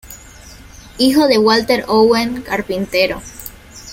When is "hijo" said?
0.97-1.27